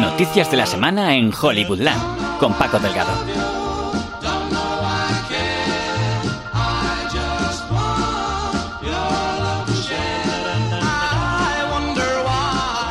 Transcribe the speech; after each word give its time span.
Noticias 0.00 0.50
de 0.50 0.56
la 0.56 0.66
semana 0.66 1.14
en 1.14 1.32
Hollywoodland 1.32 2.38
con 2.38 2.52
Paco 2.54 2.80
Delgado. 2.80 3.12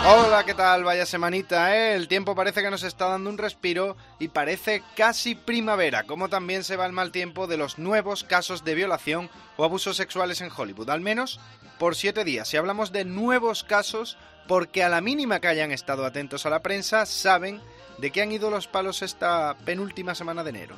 Hola, 0.05 0.43
¿qué 0.45 0.53
tal? 0.53 0.83
Vaya 0.83 1.05
semanita, 1.05 1.75
¿eh? 1.75 1.95
El 1.95 2.07
tiempo 2.07 2.35
parece 2.35 2.61
que 2.61 2.71
nos 2.71 2.83
está 2.83 3.07
dando 3.07 3.29
un 3.29 3.37
respiro 3.37 3.97
y 4.19 4.29
parece 4.29 4.81
casi 4.95 5.35
primavera, 5.35 6.03
como 6.03 6.29
también 6.29 6.63
se 6.63 6.77
va 6.77 6.85
el 6.85 6.93
mal 6.93 7.11
tiempo 7.11 7.47
de 7.47 7.57
los 7.57 7.79
nuevos 7.79 8.23
casos 8.23 8.63
de 8.63 8.75
violación 8.75 9.29
o 9.57 9.65
abusos 9.65 9.97
sexuales 9.97 10.41
en 10.41 10.51
Hollywood, 10.55 10.89
al 10.89 11.01
menos 11.01 11.39
por 11.79 11.95
siete 11.95 12.23
días. 12.23 12.47
Si 12.47 12.57
hablamos 12.57 12.91
de 12.91 13.05
nuevos 13.05 13.63
casos, 13.63 14.17
porque 14.47 14.83
a 14.83 14.89
la 14.89 15.01
mínima 15.01 15.39
que 15.39 15.47
hayan 15.47 15.71
estado 15.71 16.05
atentos 16.05 16.45
a 16.45 16.49
la 16.49 16.61
prensa, 16.61 17.05
saben 17.05 17.61
de 17.97 18.11
qué 18.11 18.21
han 18.21 18.31
ido 18.31 18.49
los 18.49 18.67
palos 18.67 19.01
esta 19.01 19.55
penúltima 19.65 20.15
semana 20.15 20.43
de 20.43 20.49
enero. 20.49 20.75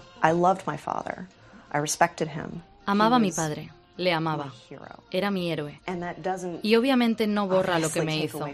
Amaba 2.86 3.16
a 3.16 3.20
mi 3.20 3.32
padre. 3.32 3.72
Le 3.98 4.12
amaba. 4.12 4.52
Era 5.10 5.32
mi 5.32 5.52
héroe. 5.52 5.80
Y 6.62 6.76
obviamente 6.76 7.28
no 7.28 7.48
borra 7.48 7.80
lo 7.80 7.90
que 7.90 8.02
me 8.02 8.18
hizo, 8.18 8.46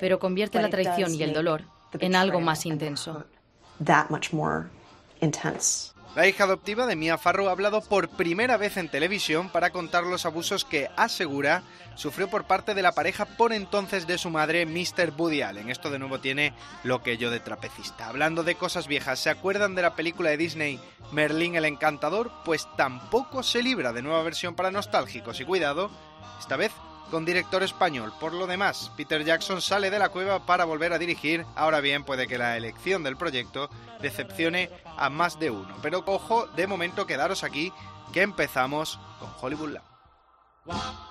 pero 0.00 0.18
convierte 0.18 0.60
la 0.62 0.70
traición 0.70 1.14
y 1.14 1.22
el 1.22 1.32
dolor 1.32 1.62
en 1.98 2.14
algo 2.14 2.40
más 2.40 2.64
intenso. 2.66 3.24
La 6.14 6.26
hija 6.26 6.44
adoptiva 6.44 6.86
de 6.86 6.96
Mia 6.96 7.18
Farrow 7.18 7.48
ha 7.48 7.52
hablado 7.52 7.80
por 7.80 8.08
primera 8.08 8.56
vez 8.56 8.76
en 8.76 8.88
televisión 8.88 9.50
para 9.50 9.70
contar 9.70 10.04
los 10.04 10.26
abusos 10.26 10.64
que 10.64 10.90
asegura 10.96 11.62
sufrió 11.94 12.28
por 12.28 12.44
parte 12.44 12.74
de 12.74 12.82
la 12.82 12.92
pareja 12.92 13.24
por 13.24 13.52
entonces 13.52 14.06
de 14.06 14.18
su 14.18 14.30
madre, 14.30 14.66
Mr. 14.66 15.12
Woody 15.16 15.42
Allen. 15.42 15.70
Esto 15.70 15.90
de 15.90 15.98
nuevo 15.98 16.18
tiene 16.18 16.54
lo 16.82 17.02
que 17.02 17.18
yo 17.18 17.30
de 17.30 17.40
trapecista. 17.40 18.08
Hablando 18.08 18.42
de 18.42 18.54
cosas 18.54 18.88
viejas, 18.88 19.20
¿se 19.20 19.30
acuerdan 19.30 19.74
de 19.74 19.82
la 19.82 19.94
película 19.94 20.30
de 20.30 20.38
Disney 20.38 20.80
Merlín 21.12 21.56
el 21.56 21.66
Encantador? 21.66 22.32
Pues 22.44 22.66
tampoco 22.76 23.42
se 23.42 23.62
libra 23.62 23.92
de 23.92 24.02
nueva 24.02 24.22
versión 24.22 24.54
para 24.54 24.70
nostálgicos 24.70 25.40
y 25.40 25.44
cuidado, 25.44 25.90
esta 26.40 26.56
vez 26.56 26.72
con 27.10 27.24
director 27.24 27.62
español. 27.62 28.12
Por 28.20 28.32
lo 28.32 28.46
demás, 28.46 28.90
Peter 28.96 29.24
Jackson 29.24 29.60
sale 29.60 29.90
de 29.90 29.98
la 29.98 30.10
cueva 30.10 30.40
para 30.40 30.64
volver 30.64 30.92
a 30.92 30.98
dirigir. 30.98 31.44
Ahora 31.56 31.80
bien, 31.80 32.04
puede 32.04 32.26
que 32.26 32.38
la 32.38 32.56
elección 32.56 33.02
del 33.02 33.16
proyecto 33.16 33.70
decepcione 34.00 34.70
a 34.96 35.10
más 35.10 35.38
de 35.38 35.50
uno. 35.50 35.74
Pero 35.82 36.02
ojo, 36.06 36.46
de 36.48 36.66
momento 36.66 37.06
quedaros 37.06 37.44
aquí, 37.44 37.72
que 38.12 38.22
empezamos 38.22 38.98
con 39.18 39.30
Hollywood 39.40 39.70
Lab. 39.70 41.07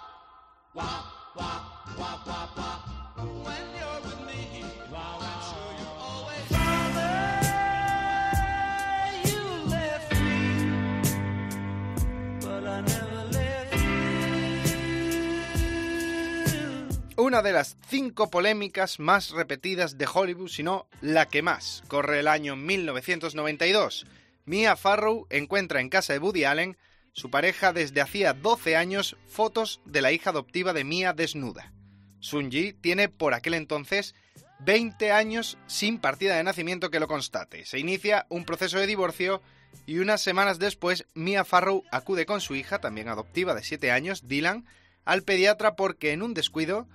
Una 17.38 17.44
de 17.44 17.54
las 17.54 17.78
cinco 17.88 18.32
polémicas 18.32 19.00
más 19.00 19.30
repetidas 19.30 20.00
de 20.00 20.08
Hollywood, 20.12 20.50
si 20.50 20.64
no 20.64 20.88
la 21.02 21.28
que 21.28 21.44
más, 21.44 21.84
corre 21.88 22.22
el 22.22 22.28
año 22.28 22.56
1992. 22.56 24.08
Mia 24.46 24.76
Farrow 24.76 25.28
encuentra 25.30 25.80
en 25.80 25.90
casa 25.90 26.14
de 26.14 26.20
Woody 26.20 26.46
Allen, 26.46 26.78
su 27.14 27.30
pareja 27.30 27.74
desde 27.74 28.02
hacía 28.02 28.34
12 28.34 28.76
años, 28.76 29.18
fotos 29.28 29.82
de 29.86 30.02
la 30.02 30.12
hija 30.12 30.32
adoptiva 30.32 30.74
de 30.74 30.84
Mia 30.84 31.14
desnuda. 31.14 31.74
Sunji 32.22 32.74
tiene 32.74 33.08
por 33.08 33.36
aquel 33.36 33.54
entonces 33.54 34.16
20 34.62 35.12
años 35.12 35.60
sin 35.68 36.00
partida 36.00 36.38
de 36.38 36.44
nacimiento 36.44 36.90
que 36.90 37.00
lo 37.00 37.08
constate. 37.08 37.66
Se 37.66 37.78
inicia 37.78 38.26
un 38.30 38.46
proceso 38.46 38.80
de 38.80 38.88
divorcio 38.88 39.44
y 39.86 40.00
unas 40.00 40.24
semanas 40.24 40.58
después 40.58 41.06
Mia 41.14 41.46
Farrow 41.46 41.84
acude 41.92 42.26
con 42.26 42.42
su 42.42 42.56
hija, 42.56 42.82
también 42.82 43.10
adoptiva 43.10 43.54
de 43.54 43.62
7 43.62 43.92
años, 43.92 44.28
Dylan, 44.28 44.66
al 45.06 45.22
pediatra 45.22 45.76
porque 45.76 46.14
en 46.14 46.24
un 46.24 46.34
descuido 46.34 46.88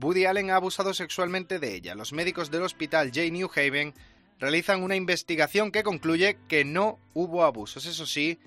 Woody 0.00 0.26
Allen 0.26 0.50
ha 0.50 0.56
abusado 0.56 0.92
sexualmente 0.94 1.58
de 1.58 1.74
ella. 1.74 1.94
Los 1.94 2.12
médicos 2.12 2.50
del 2.50 2.62
hospital 2.62 3.08
J. 3.14 3.30
New 3.30 3.50
Haven 3.54 3.94
realizan 4.38 4.82
una 4.82 4.96
investigación 4.96 5.70
que 5.70 5.82
concluye 5.82 6.38
que 6.48 6.64
no 6.64 6.98
hubo 7.14 7.44
abusos. 7.44 7.86
Eso 7.86 8.06
sí, 8.06 8.38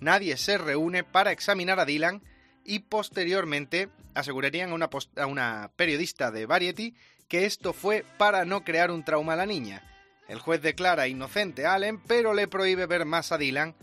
nadie 0.00 0.36
se 0.36 0.58
reúne 0.58 1.04
para 1.04 1.32
examinar 1.32 1.80
a 1.80 1.84
Dylan 1.84 2.22
y 2.64 2.80
posteriormente 2.80 3.88
asegurarían 4.14 4.70
a 4.82 4.90
a 5.16 5.26
una 5.26 5.70
periodista 5.76 6.30
de 6.30 6.46
Variety 6.46 6.94
que 7.28 7.46
esto 7.46 7.72
fue 7.72 8.04
para 8.18 8.44
no 8.44 8.64
crear 8.64 8.90
un 8.90 9.04
trauma 9.04 9.32
a 9.32 9.36
la 9.36 9.46
niña. 9.46 9.82
El 10.28 10.38
juez 10.38 10.60
declara 10.60 11.08
inocente 11.08 11.64
a 11.64 11.74
Allen, 11.74 12.00
pero 12.00 12.34
le 12.34 12.46
prohíbe 12.46 12.86
ver 12.86 13.04
más 13.04 13.32
a 13.32 13.38
Dylan 13.38 13.74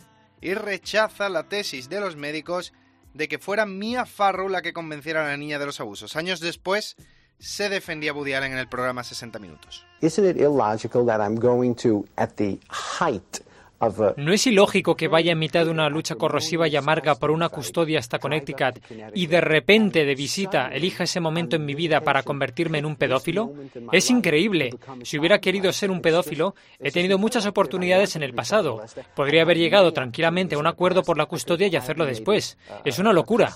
y 0.42 0.54
rechaza 0.54 1.30
la 1.30 1.50
tesis 1.50 1.90
de 1.90 2.00
los 2.00 2.16
médicos 2.16 2.74
de 3.18 3.28
que 3.28 3.40
fuera 3.40 3.66
Mia 3.66 4.06
Farrow 4.06 4.48
la 4.48 4.62
que 4.62 4.74
convenciera 4.74 5.26
a 5.26 5.30
la 5.30 5.38
niña 5.38 5.58
de 5.58 5.66
los 5.66 5.80
abusos. 5.80 6.16
Años 6.16 6.40
después, 6.40 6.96
se 7.40 7.68
defendía 7.68 8.14
Woody 8.14 8.34
Allen 8.34 8.54
en 8.54 8.60
el 8.60 8.70
programa 8.70 9.04
60 9.04 9.40
Minutos. 9.40 9.86
No 14.18 14.34
es 14.34 14.48
ilógico 14.48 14.96
que 14.96 15.08
vaya 15.08 15.32
en 15.32 15.40
mitad 15.40 15.66
de 15.66 15.72
una 15.72 15.90
lucha 15.90 16.16
corrosiva 16.16 16.68
y 16.68 16.76
amarga 16.76 17.16
por 17.16 17.32
una 17.32 17.50
custodia 17.50 18.00
hasta 18.00 18.20
Connecticut 18.20 18.80
y 19.14 19.28
de 19.28 19.42
repente 19.42 20.06
de 20.06 20.16
visita 20.16 20.70
elija 20.70 21.04
ese 21.04 21.20
momento 21.20 21.56
en 21.56 21.66
mi 21.66 21.76
vida 21.76 22.02
para 22.02 22.24
convertirme 22.24 22.80
en 22.80 22.86
un 22.86 22.96
pedófilo. 22.96 23.54
Es 23.92 24.10
increíble. 24.10 24.72
Si 25.04 25.20
hubiera 25.20 25.40
querido 25.40 25.72
ser 25.72 25.92
un 25.92 26.02
pedófilo, 26.02 26.56
he 26.80 26.92
tenido 26.92 27.18
muchas 27.18 27.46
oportunidades 27.46 28.16
en 28.16 28.24
el 28.24 28.34
pasado. 28.34 28.82
Podría 29.16 29.44
haber 29.44 29.58
llegado 29.58 29.94
tranquilamente 29.94 30.56
a 30.56 30.60
un 30.60 30.68
acuerdo 30.68 31.04
por 31.04 31.18
la 31.18 31.26
custodia 31.26 31.68
y 31.68 31.76
hacerlo 31.76 32.06
después. 32.06 32.58
Es 32.84 33.00
una 33.00 33.14
locura. 33.14 33.56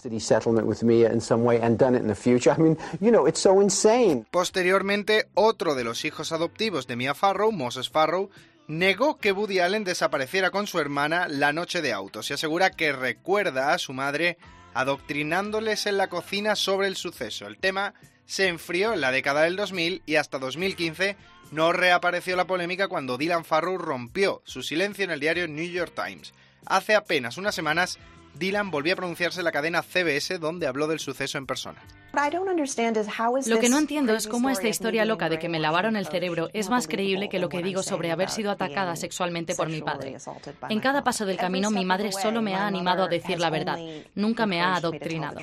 Posteriormente, 4.32 5.28
otro 5.34 5.76
de 5.76 5.84
los 5.84 6.06
hijos 6.06 6.32
adoptivos 6.32 6.88
de 6.88 6.96
Mia 6.96 7.14
Farrow, 7.14 7.52
Moses 7.52 7.90
Farrow, 7.90 8.30
negó 8.72 9.18
que 9.18 9.34
Woody 9.34 9.60
Allen 9.60 9.84
desapareciera 9.84 10.50
con 10.50 10.66
su 10.66 10.80
hermana 10.80 11.28
la 11.28 11.52
noche 11.52 11.82
de 11.82 11.92
autos 11.92 12.30
y 12.30 12.34
asegura 12.34 12.70
que 12.72 12.94
recuerda 12.94 13.74
a 13.74 13.78
su 13.78 13.92
madre 13.92 14.38
adoctrinándoles 14.74 15.88
en 15.88 15.98
la 15.98 16.08
cocina 16.08 16.56
sobre 16.56 16.88
el 16.88 16.96
suceso. 16.96 17.48
El 17.48 17.58
tema 17.58 17.94
se 18.26 18.48
enfrió 18.48 18.94
en 18.94 19.02
la 19.02 19.12
década 19.12 19.42
del 19.42 19.58
2000 19.58 20.04
y 20.06 20.16
hasta 20.16 20.40
2015 20.40 21.18
no 21.52 21.74
reapareció 21.74 22.38
la 22.38 22.48
polémica 22.48 22.88
cuando 22.88 23.18
Dylan 23.18 23.44
Farrow 23.44 23.78
rompió 23.78 24.42
su 24.46 24.64
silencio 24.64 25.04
en 25.04 25.12
el 25.12 25.20
diario 25.20 25.50
New 25.50 25.70
York 25.70 25.92
Times. 25.94 26.34
Hace 26.66 26.96
apenas 26.96 27.38
unas 27.38 27.54
semanas, 27.54 28.00
Dylan 28.36 28.72
volvió 28.72 28.94
a 28.94 28.96
pronunciarse 28.96 29.42
en 29.42 29.46
la 29.46 29.52
cadena 29.52 29.84
CBS 29.84 30.40
donde 30.40 30.68
habló 30.68 30.88
del 30.88 31.02
suceso 31.02 31.38
en 31.38 31.46
persona. 31.46 31.82
Lo 33.46 33.60
que 33.60 33.70
no 33.70 33.78
entiendo 33.78 34.14
es 34.16 34.28
cómo 34.28 34.50
esta 34.50 34.68
historia 34.68 35.06
loca 35.06 35.30
de 35.30 35.40
que 35.40 35.50
me 35.50 35.60
lavaron 35.60 35.96
el 35.96 36.08
cerebro 36.08 36.50
es 36.54 36.70
más 36.70 36.88
creíble 36.88 37.30
que 37.30 37.40
lo 37.40 37.50
que 37.50 37.64
digo 37.64 37.84
sobre 37.84 38.12
haber 38.12 38.30
sido 38.30 38.52
atacada 38.52 38.96
sexualmente 38.96 39.56
por 39.56 39.70
mi 39.70 39.82
padre. 39.82 40.18
En 40.70 40.80
cada 40.80 41.04
paso 41.04 41.26
del 41.26 41.38
camino 41.38 41.72
mi 41.72 41.86
madre 41.86 42.12
solo 42.12 42.42
me 42.42 42.56
ha 42.56 42.68
animado 42.68 43.04
a 43.04 43.08
decir 43.08 43.40
la 43.40 43.50
verdad, 43.50 43.78
nunca 44.16 44.46
me 44.46 44.62
ha 44.62 44.76
adoctrinado. 44.76 45.40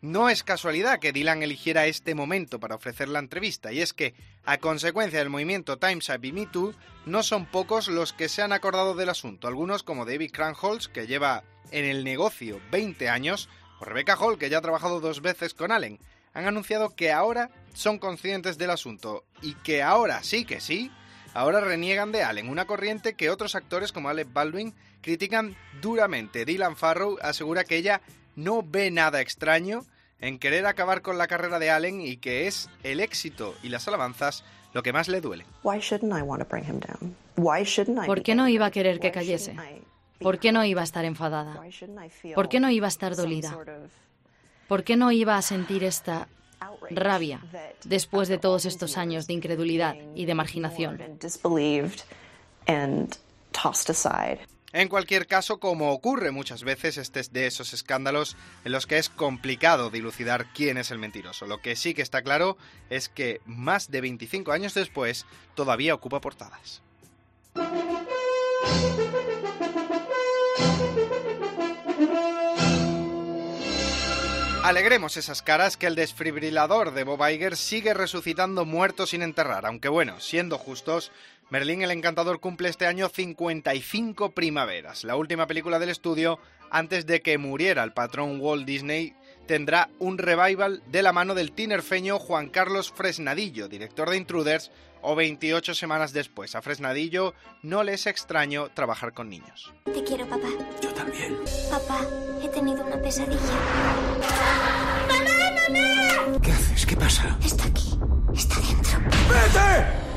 No 0.00 0.28
es 0.28 0.42
casualidad 0.42 0.98
que 0.98 1.12
Dylan 1.12 1.42
eligiera 1.42 1.86
este 1.86 2.14
momento 2.14 2.60
para 2.60 2.76
ofrecer 2.76 3.08
la 3.08 3.18
entrevista, 3.18 3.72
y 3.72 3.80
es 3.80 3.92
que, 3.92 4.14
a 4.44 4.58
consecuencia 4.58 5.18
del 5.18 5.30
movimiento 5.30 5.78
Times 5.78 6.08
Up 6.08 6.24
y 6.24 6.32
Me 6.32 6.46
Too, 6.46 6.74
no 7.06 7.22
son 7.22 7.46
pocos 7.46 7.88
los 7.88 8.12
que 8.12 8.28
se 8.28 8.42
han 8.42 8.52
acordado 8.52 8.94
del 8.94 9.08
asunto. 9.08 9.48
Algunos, 9.48 9.82
como 9.82 10.04
David 10.04 10.30
Cranholz, 10.32 10.88
que 10.88 11.06
lleva 11.06 11.42
en 11.70 11.84
el 11.84 12.04
negocio 12.04 12.60
20 12.70 13.08
años, 13.08 13.48
Rebecca 13.80 14.16
Hall, 14.16 14.38
que 14.38 14.50
ya 14.50 14.58
ha 14.58 14.62
trabajado 14.62 15.00
dos 15.00 15.22
veces 15.22 15.54
con 15.54 15.72
Allen, 15.72 15.98
han 16.34 16.46
anunciado 16.46 16.94
que 16.94 17.12
ahora 17.12 17.50
son 17.74 17.98
conscientes 17.98 18.58
del 18.58 18.70
asunto 18.70 19.24
y 19.42 19.54
que 19.54 19.82
ahora 19.82 20.22
sí 20.22 20.44
que 20.44 20.60
sí, 20.60 20.90
ahora 21.34 21.60
reniegan 21.60 22.12
de 22.12 22.22
Allen, 22.22 22.48
una 22.48 22.66
corriente 22.66 23.14
que 23.14 23.30
otros 23.30 23.54
actores 23.54 23.92
como 23.92 24.08
Alec 24.08 24.32
Baldwin 24.32 24.74
critican 25.00 25.56
duramente. 25.80 26.44
Dylan 26.44 26.76
Farrow 26.76 27.18
asegura 27.22 27.64
que 27.64 27.76
ella 27.76 28.00
no 28.36 28.62
ve 28.62 28.90
nada 28.90 29.20
extraño 29.20 29.84
en 30.20 30.38
querer 30.38 30.66
acabar 30.66 31.02
con 31.02 31.18
la 31.18 31.28
carrera 31.28 31.58
de 31.58 31.70
Allen 31.70 32.00
y 32.00 32.16
que 32.16 32.46
es 32.46 32.68
el 32.82 33.00
éxito 33.00 33.54
y 33.62 33.68
las 33.68 33.86
alabanzas 33.88 34.44
lo 34.72 34.82
que 34.82 34.92
más 34.92 35.08
le 35.08 35.20
duele. 35.20 35.46
¿Por 38.06 38.22
qué 38.22 38.34
no 38.34 38.48
iba 38.48 38.66
a 38.66 38.70
querer 38.70 39.00
que 39.00 39.12
cayese? 39.12 39.56
¿Por 40.20 40.38
qué 40.38 40.52
no 40.52 40.64
iba 40.64 40.80
a 40.80 40.84
estar 40.84 41.04
enfadada? 41.04 41.62
¿Por 42.34 42.48
qué 42.48 42.60
no 42.60 42.70
iba 42.70 42.86
a 42.86 42.88
estar 42.88 43.14
dolida? 43.16 43.56
¿Por 44.68 44.84
qué 44.84 44.96
no 44.96 45.12
iba 45.12 45.36
a 45.36 45.42
sentir 45.42 45.84
esta 45.84 46.28
rabia 46.90 47.40
después 47.84 48.28
de 48.28 48.38
todos 48.38 48.64
estos 48.64 48.96
años 48.96 49.26
de 49.26 49.34
incredulidad 49.34 49.96
y 50.14 50.26
de 50.26 50.34
marginación? 50.34 51.00
En 54.72 54.88
cualquier 54.88 55.26
caso, 55.26 55.58
como 55.58 55.92
ocurre 55.92 56.30
muchas 56.30 56.62
veces, 56.62 56.98
este 56.98 57.20
es 57.20 57.32
de 57.32 57.46
esos 57.46 57.72
escándalos 57.72 58.36
en 58.66 58.72
los 58.72 58.86
que 58.86 58.98
es 58.98 59.08
complicado 59.08 59.88
dilucidar 59.88 60.52
quién 60.52 60.76
es 60.76 60.90
el 60.90 60.98
mentiroso. 60.98 61.46
Lo 61.46 61.62
que 61.62 61.74
sí 61.74 61.94
que 61.94 62.02
está 62.02 62.20
claro 62.20 62.58
es 62.90 63.08
que 63.08 63.40
más 63.46 63.90
de 63.90 64.02
25 64.02 64.52
años 64.52 64.74
después 64.74 65.24
todavía 65.54 65.94
ocupa 65.94 66.20
portadas. 66.20 66.82
Alegremos 74.68 75.16
esas 75.16 75.40
caras 75.40 75.78
que 75.78 75.86
el 75.86 75.94
desfibrilador 75.94 76.92
de 76.92 77.02
Bob 77.02 77.26
Iger 77.26 77.56
sigue 77.56 77.94
resucitando 77.94 78.66
muertos 78.66 79.08
sin 79.08 79.22
enterrar, 79.22 79.64
aunque 79.64 79.88
bueno, 79.88 80.20
siendo 80.20 80.58
justos, 80.58 81.10
Merlín 81.48 81.80
el 81.80 81.90
Encantador 81.90 82.38
cumple 82.38 82.68
este 82.68 82.84
año 82.84 83.08
55 83.08 84.32
primaveras. 84.32 85.04
La 85.04 85.16
última 85.16 85.46
película 85.46 85.78
del 85.78 85.88
estudio, 85.88 86.38
antes 86.70 87.06
de 87.06 87.22
que 87.22 87.38
muriera 87.38 87.82
el 87.82 87.94
patrón 87.94 88.42
Walt 88.42 88.66
Disney, 88.66 89.14
tendrá 89.46 89.88
un 90.00 90.18
revival 90.18 90.82
de 90.88 91.00
la 91.00 91.14
mano 91.14 91.34
del 91.34 91.52
tinerfeño 91.52 92.18
Juan 92.18 92.50
Carlos 92.50 92.92
Fresnadillo, 92.94 93.68
director 93.68 94.10
de 94.10 94.18
Intruders, 94.18 94.70
o 95.02 95.14
28 95.14 95.74
semanas 95.74 96.12
después. 96.12 96.54
A 96.54 96.62
Fresnadillo 96.62 97.34
no 97.62 97.82
le 97.82 97.94
es 97.94 98.06
extraño 98.06 98.68
trabajar 98.74 99.12
con 99.12 99.28
niños. 99.28 99.72
Te 99.84 100.04
quiero, 100.04 100.26
papá. 100.26 100.48
Yo 100.82 100.92
también. 100.94 101.36
Papá, 101.70 102.06
he 102.42 102.48
tenido 102.48 102.84
una 102.84 103.00
pesadilla. 103.00 103.38
¡Mamá, 105.08 105.50
mamá! 105.68 106.40
¿Qué 106.42 106.52
haces? 106.52 106.86
¿Qué 106.86 106.96
pasa? 106.96 107.38
Está 107.44 107.64
aquí. 107.64 107.98
Está 108.34 108.56
dentro. 108.60 108.98
¡Vete! 109.28 110.08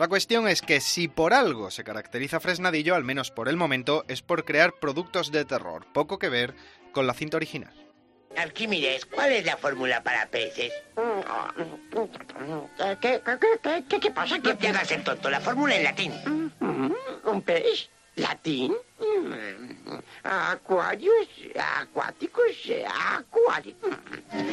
La 0.00 0.08
cuestión 0.08 0.48
es 0.48 0.62
que 0.62 0.80
si 0.80 1.08
por 1.08 1.34
algo 1.34 1.70
se 1.70 1.84
caracteriza 1.84 2.40
Fresnadillo, 2.40 2.94
al 2.94 3.04
menos 3.04 3.30
por 3.30 3.50
el 3.50 3.58
momento, 3.58 4.06
es 4.08 4.22
por 4.22 4.46
crear 4.46 4.72
productos 4.80 5.30
de 5.30 5.44
terror, 5.44 5.86
poco 5.92 6.18
que 6.18 6.30
ver 6.30 6.54
con 6.92 7.06
la 7.06 7.12
cinta 7.12 7.36
original. 7.36 7.89
Alquímides, 8.40 9.06
¿cuál 9.06 9.32
es 9.32 9.44
la 9.44 9.56
fórmula 9.56 10.02
para 10.02 10.26
peces? 10.26 10.72
¿Qué, 13.00 13.20
qué, 13.88 14.00
qué, 14.00 14.10
pasa? 14.10 14.38
No 14.38 14.56
te 14.56 14.68
hagas 14.68 14.90
el 14.90 15.04
tonto, 15.04 15.30
la 15.30 15.40
fórmula 15.40 15.76
en 15.76 15.84
latín. 15.84 16.52
¿Un 17.24 17.42
pez? 17.42 17.90
¿Latín? 18.16 18.74
Acuarios, 20.22 21.28
acuáticos, 21.80 22.44
acuarios. 23.14 23.76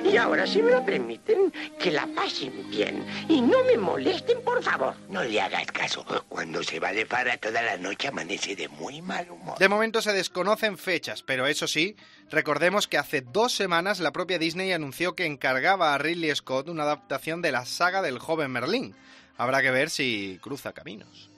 Y 0.04 0.18
ahora, 0.18 0.48
si 0.48 0.62
me 0.62 0.72
lo 0.72 0.84
permiten, 0.86 1.52
que 1.80 1.92
la 1.92 2.08
pasen 2.08 2.70
bien 2.70 3.06
y 3.28 3.42
no 3.42 3.64
me 3.64 3.78
molesten, 3.78 4.42
por 4.42 4.64
favor. 4.64 4.96
No 5.10 5.24
le 5.24 5.42
hagas 5.42 5.66
caso. 5.68 6.06
Cuando 6.30 6.64
se 6.64 6.80
va 6.80 6.94
de 6.94 7.06
para 7.06 7.38
toda 7.38 7.62
la 7.62 7.78
noche 7.78 8.08
amanece 8.08 8.56
de 8.56 8.68
muy 8.70 9.02
mal 9.02 9.30
humor. 9.30 9.58
De 9.58 9.70
momento 9.70 10.02
se 10.02 10.14
desconocen 10.14 10.78
fechas, 10.78 11.24
pero 11.24 11.48
eso 11.48 11.68
sí, 11.68 11.96
recordemos 12.30 12.88
que 12.88 12.98
hace 12.98 13.22
dos 13.22 13.54
semanas 13.54 14.00
la 14.00 14.12
propia 14.12 14.40
Disney 14.40 14.72
anunció 14.72 15.16
que 15.16 15.26
encargaba 15.26 15.94
a 15.94 15.98
Ridley 15.98 16.34
Scott 16.36 16.70
una 16.70 16.84
adaptación 16.84 17.42
de 17.42 17.52
la 17.52 17.66
saga 17.66 18.02
del 18.02 18.20
joven 18.20 18.52
Merlín. 18.52 18.96
Habrá 19.38 19.62
que 19.62 19.72
ver 19.72 19.90
si 19.90 20.40
cruza 20.42 20.74
caminos. 20.74 21.30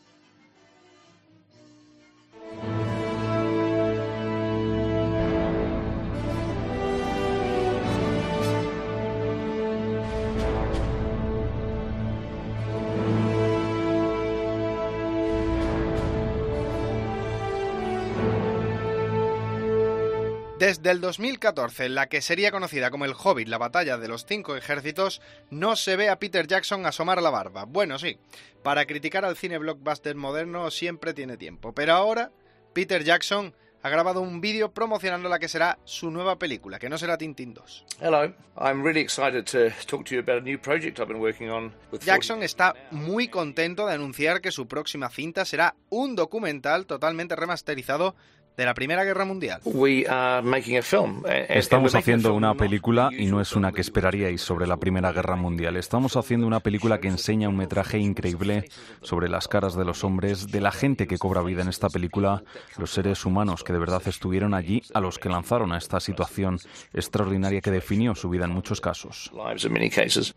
Desde 20.60 20.92
el 20.92 21.00
2014, 21.00 21.86
en 21.86 21.96
la 21.96 22.10
que 22.10 22.22
sería 22.22 22.52
conocida 22.52 22.92
como 22.92 23.06
El 23.06 23.14
Hobbit, 23.14 23.48
la 23.48 23.58
batalla 23.58 23.98
de 23.98 24.10
los 24.10 24.26
cinco 24.26 24.58
ejércitos, 24.58 25.22
no 25.50 25.78
se 25.78 25.96
ve 25.96 26.10
a 26.10 26.20
Peter 26.20 26.48
Jackson 26.48 26.86
asomar 26.86 27.22
la 27.22 27.30
barba. 27.30 27.64
Bueno, 27.64 27.98
sí, 27.98 28.20
para 28.62 28.86
criticar 28.86 29.24
al 29.24 29.38
cine 29.38 29.58
blockbuster 29.58 30.18
moderno 30.18 30.70
siempre 30.70 31.14
tiene 31.14 31.38
tiempo, 31.38 31.74
pero 31.74 31.94
ahora 31.94 32.34
Peter 32.74 33.06
Jackson 33.06 33.56
ha 33.82 33.90
grabado 33.90 34.22
un 34.22 34.42
vídeo 34.42 34.72
promocionando 34.72 35.30
la 35.30 35.40
que 35.40 35.48
será 35.48 35.80
su 35.86 36.12
nueva 36.12 36.38
película, 36.38 36.80
que 36.80 36.90
no 36.90 36.98
será 36.98 37.18
Tintin 37.18 37.54
2. 37.54 37.86
Jackson 42.06 42.44
está 42.44 42.74
muy 42.92 43.28
contento 43.30 43.88
de 43.88 43.94
anunciar 43.94 44.42
que 44.42 44.52
su 44.52 44.68
próxima 44.68 45.10
cinta 45.10 45.46
será 45.46 45.76
un 45.90 46.16
documental 46.16 46.86
totalmente 46.86 47.36
remasterizado 47.36 48.16
de 48.60 48.66
la 48.66 48.74
Primera 48.74 49.06
Guerra 49.06 49.24
Mundial. 49.24 49.62
Eh, 51.30 51.46
Estamos 51.48 51.96
haciendo 51.96 52.34
una 52.34 52.56
película 52.56 53.10
y 53.18 53.28
no 53.28 53.40
es 53.40 53.56
una 53.56 53.72
que 53.72 53.80
esperaríais 53.80 54.42
sobre 54.42 54.68
la 54.68 54.76
Primera 54.76 55.14
Guerra 55.14 55.38
Mundial. 55.38 55.78
Estamos 55.78 56.18
haciendo 56.18 56.46
una 56.46 56.60
película 56.60 57.00
que 57.00 57.08
enseña 57.08 57.48
un 57.48 57.56
metraje 57.56 58.00
increíble 58.00 58.70
sobre 59.02 59.30
las 59.30 59.48
caras 59.48 59.76
de 59.78 59.86
los 59.86 60.04
hombres, 60.04 60.52
de 60.52 60.60
la 60.60 60.74
gente 60.74 61.08
que 61.08 61.18
cobra 61.18 61.42
vida 61.42 61.62
en 61.62 61.70
esta 61.70 61.88
película, 61.88 62.44
los 62.78 62.92
seres 62.92 63.26
humanos 63.26 63.64
que 63.70 63.74
de 63.74 63.80
verdad 63.80 64.02
estuvieron 64.08 64.56
allí, 64.56 64.82
a 64.96 65.00
los 65.00 65.20
que 65.20 65.30
lanzaron 65.30 65.72
a 65.74 65.78
esta 65.78 66.00
situación 66.00 66.60
extraordinaria 66.92 67.62
que 67.62 67.70
definió 67.70 68.16
su 68.16 68.28
vida 68.28 68.46
en 68.46 68.52
muchos 68.52 68.82
casos. 68.82 69.30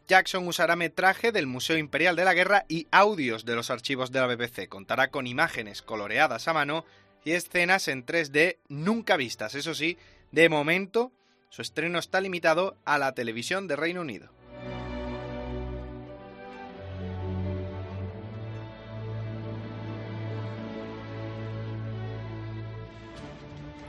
Jackson 0.07 0.47
usará 0.47 0.77
metraje 0.77 1.33
del 1.33 1.47
Museo 1.47 1.79
Imperial 1.79 2.15
de 2.15 2.27
la 2.27 2.35
Guerra 2.35 2.67
y 2.69 2.89
audios 2.91 3.47
de 3.47 3.57
los 3.57 3.71
archivos 3.71 4.13
de 4.13 4.21
la 4.21 4.27
BBC. 4.27 4.69
Contará 4.69 5.09
con 5.09 5.27
imágenes 5.27 5.81
coloreadas 5.81 6.47
a 6.47 6.53
mano 6.53 6.85
y 7.25 7.31
escenas 7.31 7.89
en 7.89 8.05
3D 8.05 8.59
nunca 8.69 9.17
vistas. 9.17 9.55
Eso 9.55 9.75
sí, 9.75 9.97
de 10.31 10.51
momento, 10.51 11.11
su 11.49 11.63
estreno 11.63 11.99
está 12.01 12.21
limitado 12.21 12.77
a 12.85 12.99
la 12.99 13.13
televisión 13.13 13.67
de 13.67 13.77
Reino 13.77 14.03
Unido. 14.03 14.29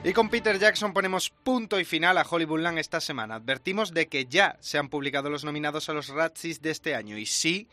Y 0.05 0.11
con 0.11 0.27
Peter 0.27 0.59
Jackson 0.59 0.91
ponemos 0.91 1.29
punto 1.29 1.79
y 1.79 1.85
final 1.85 2.17
a 2.17 2.25
Hollywoodland 2.29 2.77
esta 2.77 3.00
semana. 3.00 3.35
Advertimos 3.35 3.94
de 3.94 4.09
que 4.09 4.25
ya 4.25 4.57
se 4.59 4.77
han 4.77 4.89
publicado 4.89 5.29
los 5.29 5.45
nominados 5.45 5.88
a 5.88 5.94
los 5.94 6.09
Razzies 6.09 6.61
de 6.61 6.71
este 6.71 6.94
año 6.94 7.17
y 7.17 7.25
sí, 7.25 7.69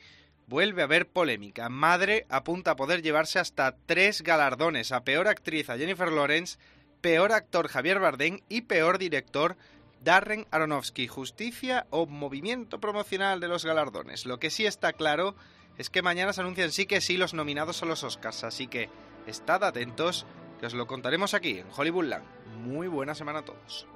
vuelve 0.47 0.83
a 0.83 0.85
haber 0.85 1.09
polémica. 1.09 1.69
Madre 1.69 2.27
apunta 2.29 2.71
a 2.71 2.77
poder 2.77 3.03
llevarse 3.03 3.41
hasta 3.41 3.75
tres 3.85 4.23
galardones, 4.23 4.93
a 4.93 5.03
peor 5.03 5.27
actriz 5.27 5.71
a 5.71 5.77
Jennifer 5.77 6.13
Lawrence, 6.13 6.57
peor 7.01 7.33
actor 7.33 7.67
Javier 7.67 7.99
Bardem 7.99 8.39
y 8.49 8.61
peor 8.61 8.99
director 8.99 9.57
Darren 10.01 10.47
Aronofsky. 10.53 11.09
Justicia 11.09 11.89
o 11.91 12.07
movimiento 12.07 12.81
promocional 12.81 13.41
de 13.41 13.49
los 13.49 13.65
galardones. 13.65 14.25
Lo 14.25 14.39
que 14.39 14.51
sí 14.51 14.67
está 14.67 14.93
claro 14.93 15.35
es 15.79 15.91
que 15.91 16.01
mañana 16.01 16.33
se 16.33 16.43
anuncian 16.43 16.71
sí 16.71 16.87
que 16.87 17.01
sí 17.01 17.17
los 17.17 17.35
nominados 17.35 17.83
a 17.83 17.87
los 17.87 18.05
Oscars, 18.05 18.45
así 18.45 18.69
que 18.69 18.89
estad 19.27 19.65
atentos 19.65 20.27
que 20.61 20.67
os 20.67 20.75
lo 20.75 20.87
contaremos 20.87 21.33
aquí 21.33 21.59
en 21.59 21.67
Hollywoodland. 21.75 22.25
Muy 22.63 22.87
buena 22.87 23.15
semana 23.15 23.41
a 23.41 23.45
todos. 23.45 23.87